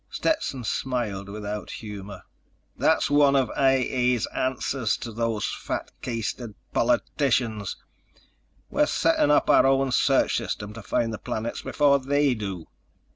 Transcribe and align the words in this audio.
Stetson 0.09 0.63
smiled 0.63 1.29
without 1.29 1.69
humor. 1.69 2.23
"That's 2.75 3.11
one 3.11 3.35
of 3.35 3.51
I 3.55 3.73
A's 3.87 4.25
answers 4.33 4.97
to 4.97 5.11
those 5.11 5.45
fat 5.45 5.91
keistered 6.01 6.55
politicians. 6.73 7.75
We're 8.71 8.87
setting 8.87 9.29
up 9.29 9.47
our 9.47 9.67
own 9.67 9.91
search 9.91 10.35
system 10.37 10.73
to 10.73 10.81
find 10.81 11.13
the 11.13 11.19
planets 11.19 11.61
before 11.61 11.99
they 11.99 12.33
do. 12.33 12.65